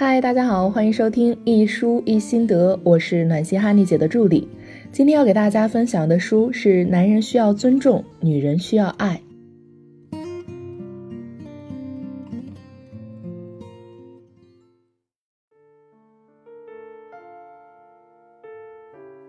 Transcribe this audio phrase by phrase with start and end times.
[0.00, 4.46] 嗨，大家好，欢迎收听一书一心得，我是暖心哈尼姐的助理。
[4.92, 9.16] 今天要给大家分享的书是《男人需要尊重，女人需要爱》。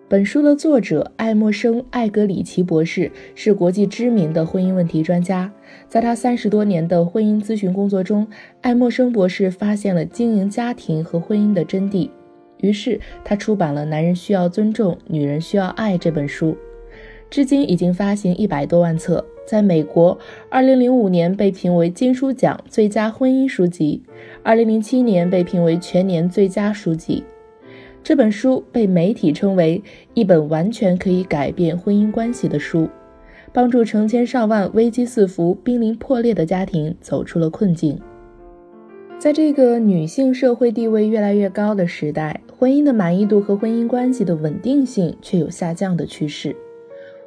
[0.09, 5.53] 本书的作者艾默生·艾格里奇博士是国际知名的婚姻问题专家。
[5.87, 8.27] 在他三十多年的婚姻咨询工作中，
[8.61, 12.09] 艾默生博士发现了经营家庭和婚姻的真谛。
[12.61, 16.57] 于是，他出版了《男人需要尊重，女人需要爱》这本书，
[17.29, 19.23] 至今已经发行一百多万册。
[19.45, 20.17] 在美国，
[20.49, 24.01] 二零零五年被评为金书奖最佳婚姻书籍，
[24.41, 27.23] 二零零七年被评为全年最佳书籍。
[28.09, 29.83] 这本书被媒体称为
[30.15, 32.89] 一本完全可以改变婚姻关系的书，
[33.53, 38.01] 帮助成千上万危机四伏、濒临破裂的家庭走出了困境。
[39.19, 46.55] 在这个女性社会地位越来越高的时代，婚姻的满意度和婚姻关系的稳定性却有下降的趋势。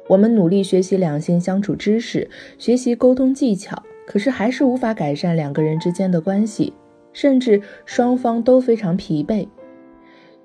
[0.09, 6.73] 我们努力学习两性相处知识，学习沟通技巧，可是还是无法改善两个人之间的关系，
[7.13, 9.47] 甚至双方都非常疲惫。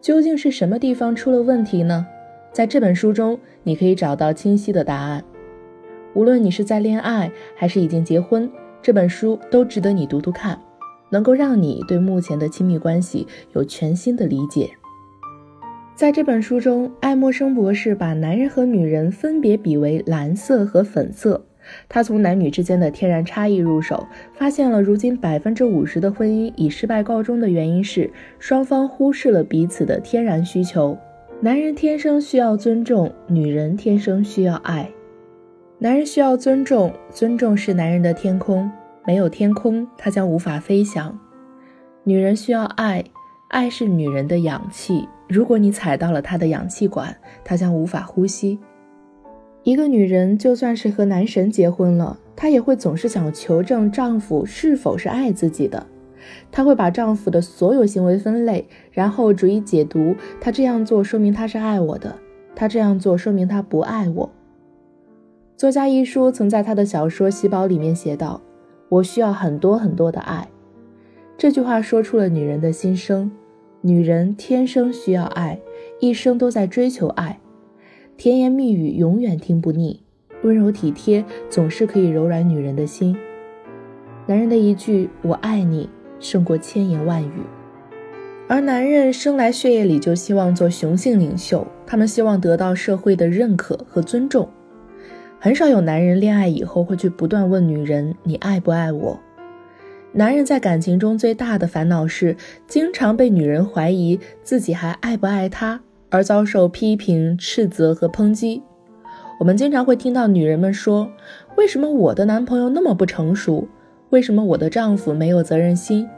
[0.00, 2.06] 究竟是什么地方出了问题呢？
[2.52, 5.22] 在这本书中，你可以找到清晰的答案。
[6.14, 10.58] 无论你是在恋爱还是已经结婚，这本书都值得你读读看，
[11.10, 14.70] 能够让你对目前的亲密关系有全新的理解。
[15.94, 21.44] 在这本书中，爱默生博士把男人和女人分别比为蓝色和粉色。
[21.88, 30.96] 他从男女之间的天然差异入手，发现了如今百分之五十的婚姻以失败告终的原因是双方忽视了彼此的天然需求。
[31.40, 34.90] 男人天生需要尊重，女人天生需要爱。
[35.78, 38.68] 男人需要尊重，尊重是男人的天空，
[39.06, 41.16] 没有天空，他将无法飞翔。
[42.02, 43.04] 女人需要爱，
[43.50, 48.58] 爱是女人的氧气，如果你踩到了她的氧气管，她将无法呼吸。
[49.68, 55.86] 一个女人就算是和男神结婚了，她也会总是想求证丈夫是否是爱自己的。
[56.50, 62.16] 她会把丈夫的所有行为分类，然后逐一解读：他这样做说明他是爱我的，
[62.56, 64.30] 他这样做说明他不爱我。
[65.54, 68.40] 作家一书曾在他的小说《细胞》里面写道
[68.88, 70.48] ：“我需要很多很多的爱。”
[71.36, 73.30] 这句话说出了女人的心声。
[73.82, 75.60] 女人天生需要爱，
[76.00, 77.38] 一生都在追求爱。
[78.18, 80.02] 甜言蜜语永远听不腻，
[80.42, 83.16] 温柔体贴总是可以柔软女人的心。
[84.26, 87.30] 男人的一句“我爱你”胜过千言万语。
[88.48, 94.48] 而男人生来血液里就希望做雄性领袖，他们希望得到社会的认可和尊重。
[95.38, 99.16] 很少有男人恋爱以后会去不断问女人“你爱不爱我”。
[100.10, 102.36] 男人在感情中最大的烦恼是，
[102.66, 105.82] 经常被女人怀疑自己还爱不爱他。
[106.10, 108.62] 而遭受批评、斥责和抨击。
[109.38, 111.10] 我们经常会听到女人们说
[111.56, 113.68] ：“为什么我的男朋友那么不成熟？
[114.10, 116.08] 为什么我的丈夫没有责任心？”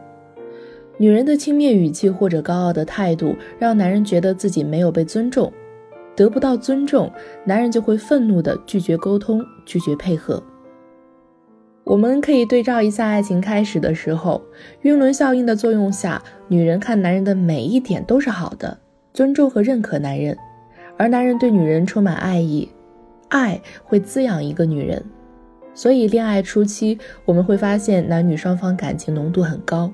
[0.97, 5.53] 女人的轻蔑语气或者高傲的态度，让男人觉得自己没有被尊重。
[6.15, 7.11] 得不到尊重，
[7.45, 10.43] 男人就会愤怒地拒绝沟通、拒绝配合。
[11.85, 14.43] 我们可以对照一下爱情开始的时候，
[14.83, 18.79] 晕轮效应的作用下，女人看男人的每一点都是好的。
[19.13, 20.37] 尊重和认可男人，
[20.97, 22.69] 而男人对女人充满爱意，
[23.29, 25.03] 爱会滋养一个女人，
[25.75, 29.91] 所以恋爱初期我们会发现男女双方感情浓度很高。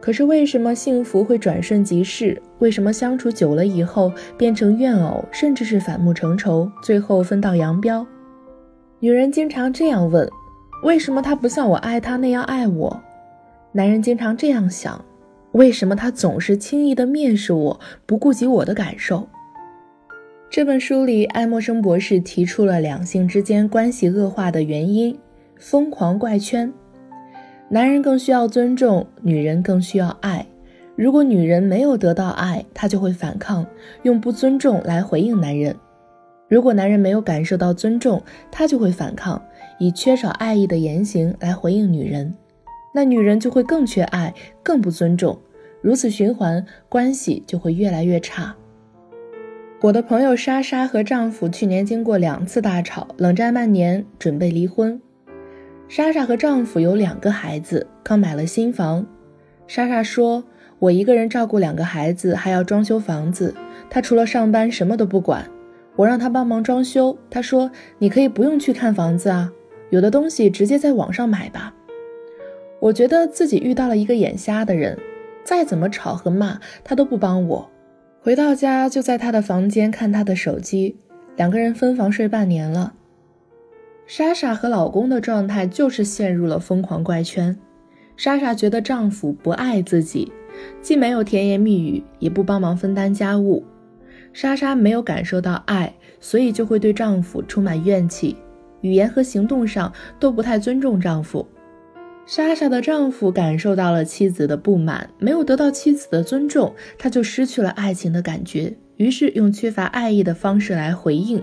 [0.00, 2.40] 可是为什么幸福会转瞬即逝？
[2.58, 8.06] 为什么相处久了以后变成怨偶，甚至是反目成仇，最后分道扬镳？
[9.00, 10.28] 女人经常这样问：
[10.82, 13.00] 为什么他不像我爱他那样爱我？
[13.72, 15.02] 男人经常这样想。
[15.54, 19.28] 为什么他总是轻易的蔑视我，不顾及我的感受？
[20.50, 25.16] 这本书里，爱默生博士提出了两性之间关系恶化的原因——
[25.56, 26.72] 疯狂怪圈。
[27.68, 30.44] 男人更需要尊重，女人更需要爱。
[30.96, 33.64] 如果女人没有得到爱，她就会反抗，
[34.02, 35.72] 用不尊重来回应男人；
[36.48, 39.40] 如果男人没有感受到尊重，他就会反抗，
[39.78, 42.34] 以缺少爱意的言行来回应女人。
[42.96, 44.32] 那女人就会更缺爱，
[44.62, 45.36] 更不尊重，
[45.82, 48.54] 如此循环，关系就会越来越差。
[49.80, 54.98] 我的朋友莎莎和丈夫去年经过两次大吵，冷战半年，准备离婚。
[55.88, 59.04] 莎莎和丈夫有两个孩子，刚买了新房。
[59.66, 60.44] 莎莎说
[60.78, 63.52] ：“我一个人照顾两个孩子，还要装修房子，
[63.90, 65.44] 他除了上班什么都不管。
[65.96, 67.68] 我让他帮忙装修，他说
[67.98, 69.50] ：‘你可以不用去看房子啊，
[69.90, 71.74] 有的东西直接在网上买吧。’”
[72.84, 74.98] 我觉得自己遇到了一个眼瞎的人，
[75.42, 77.70] 再怎么吵和骂，他都不帮我。
[78.20, 80.94] 回到家就在他的房间看他的手机，
[81.34, 82.92] 两个人分房睡半年了。
[84.06, 87.58] 莎莎和老公的状态就是陷入了疯狂怪圈。
[88.18, 90.30] 莎莎觉得丈夫不爱自己，
[90.82, 93.64] 既没有甜言蜜语，也不帮忙分担家务。
[94.34, 95.90] 莎莎没有感受到爱，
[96.20, 98.36] 所以就会对丈夫充满怨气，
[98.82, 99.90] 语言和行动上
[100.20, 101.48] 都不太尊重丈夫。
[102.26, 111.42] 莎莎的丈夫感受到了妻子的不满，没有得到妻子的尊重，他就失去了爱情的感觉，于是用缺乏爱意的方式来回应。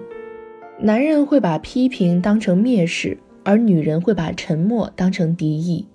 [0.79, 5.87] 男人会把批评当成蔑视，而女人会把沉默当成敌意，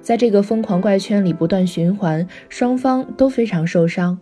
[0.00, 4.16] 在这个疯狂怪圈里不断循环，双方都非常受伤。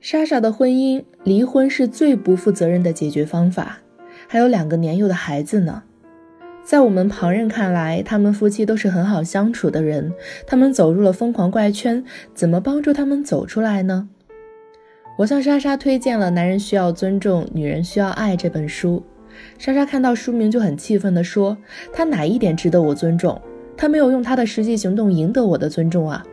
[0.00, 3.80] 莎莎的婚姻，离婚是最不负责任的解决方法，
[4.28, 5.82] 还有两个年幼的孩子呢。
[6.62, 10.12] 在我们旁人看来，他们夫妻都是很好相处的人。
[10.46, 14.08] 他们走入了疯狂怪圈，怎么帮助他们走出来呢？
[15.18, 19.02] 我向莎莎推荐了《男人需要尊重，女人需要爱》这本书。
[19.58, 21.56] 莎莎看到书名就很气愤地说
[21.92, 23.40] ：“他哪一点值得我尊重？
[23.76, 26.24] 他没有用他的实际行动赢得我的尊重啊！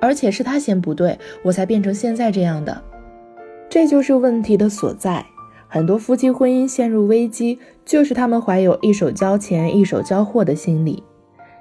[0.00, 2.82] 而且是他先不对，我才变成现在这样的。
[3.68, 5.24] 这就是问题的所在。”
[5.68, 11.02] 很多夫妻婚姻陷入危机，就是他们怀有一手交钱一手交货的心理。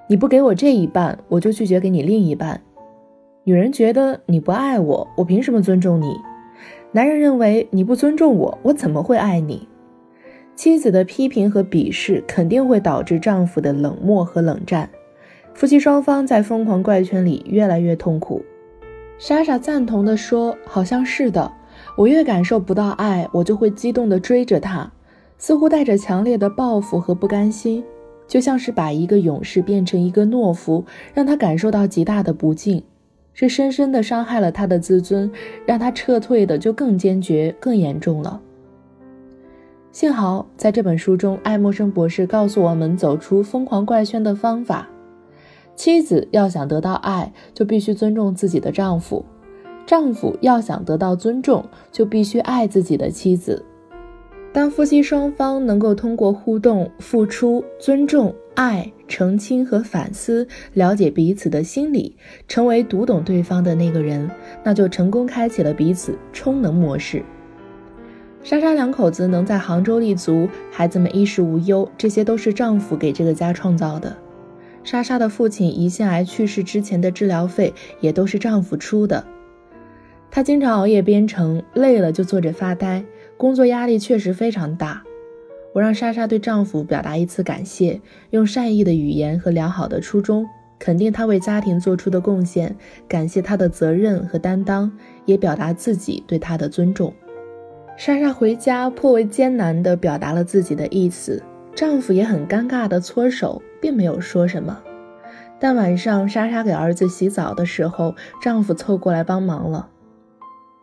[0.07, 2.61] 你不给我这一半，我就拒绝给你另一半。
[3.43, 6.15] 女人觉得你不爱我，我凭什么尊重你？
[6.91, 9.67] 男人认为你不尊重我，我怎么会爱你？
[10.55, 14.89] 妻子的批评和鄙视肯定会导致丈夫的冷漠和冷战，
[15.53, 18.41] 夫妻双方在疯狂怪圈里越来越痛苦。
[19.17, 21.51] 莎莎赞同地说：“好像是的。”
[21.95, 24.91] 我越感受不到爱，我就会激动地追着他，
[25.37, 27.83] 似乎带着强烈的报复和不甘心，
[28.27, 30.83] 就像是把一个勇士变成一个懦夫，
[31.13, 32.83] 让他感受到极大的不敬，
[33.33, 35.31] 是深深地伤害了他的自尊，
[35.65, 38.41] 让他撤退的就更坚决、更严重了。
[39.93, 44.89] 幸好在这本书中，爱默生博士告诉我们走出疯狂怪圈的方法：
[45.77, 49.23] 妻子要想得到爱，就必须尊重自己的丈夫。
[49.85, 53.63] 丈夫要想得到尊重，就必须爱自己的妻子。
[54.51, 62.15] 当夫妻双方能够通过互动、付出、尊重、爱、澄清和反思，了解彼此的心理，
[62.47, 64.31] 成为读懂对方的那个人，
[64.63, 67.21] 那就成功开启了彼此充能模式。
[68.43, 74.15] 莎莎两口子能在杭州立足，孩子们衣食无忧，这些都是丈夫给这个家创造的。
[74.83, 79.25] 莎莎的父亲胰腺癌去世之前的治疗费，也都是丈夫出的。
[80.35, 83.05] 她经常熬夜编程，累了就坐着发呆，
[83.37, 85.01] 工作压力确实非常大。
[85.73, 88.01] 我让莎莎对丈夫表达一次感谢，
[88.31, 90.45] 用善意的语言和良好的初衷
[90.77, 92.75] 肯定他为家庭做出的贡献，
[93.07, 94.91] 感谢他的责任和担当，
[95.23, 97.13] 也表达自己对他的尊重。
[97.95, 101.41] 莎莎回家颇为艰难地表达了自己的意思，
[101.73, 104.77] 丈夫也很尴尬地搓手，并没有说什么。
[105.61, 109.91] 但晚上莎莎给儿子洗澡的时候，丈夫凑过来帮忙了。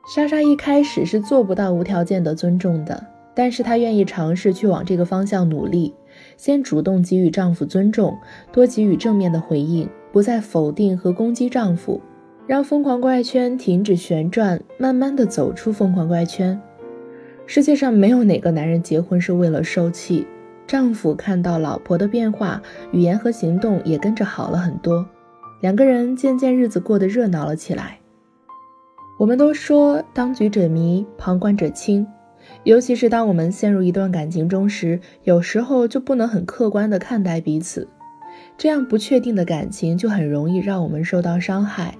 [0.05, 5.95] 莎莎一开始是做不到无条件的尊重的，但是她愿意尝试去往这个方向努力，
[6.37, 8.19] 先主动给予丈夫尊重，
[8.51, 12.01] 多给予正面的回应，不再否定和攻击丈夫，
[12.49, 16.61] 让疯狂怪圈停止旋转，慢慢的走出疯狂怪圈。
[17.47, 20.27] 世界上没有哪个男人结婚是为了受气，
[20.67, 22.61] 丈夫看到老婆的变化，
[22.91, 25.07] 语言和行动也跟着好了很多，
[25.61, 27.99] 两个人渐渐日子过得热闹了起来。
[29.23, 32.05] 我们都说当局者迷，旁观者清，
[32.65, 37.87] 尤其是当我们陷入一段感情中时，有时候就不能很客观地看待彼此，
[38.59, 41.97] 这样不确定的感情就很容易让我们受到伤害。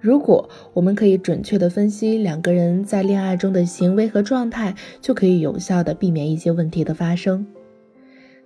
[0.00, 7.46] 如果我们可以准确地分析两个人在恋爱中的行为和状态，就可以有效地避免一些问题的发生。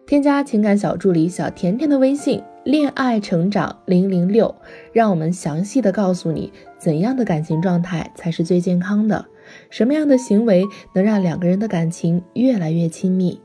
[0.09, 2.43] 添加情感小助理小甜甜的微信。
[2.65, 4.55] 恋爱成长零零六，
[4.93, 9.27] 让我们详细的告诉你怎样的感情状态才是最健康的，
[9.71, 10.65] 什么样的行为
[10.95, 13.41] 能让两个人的感情越来越亲密。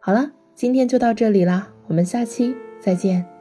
[0.00, 3.33] 好了，今天就到这里啦，我们下期再见。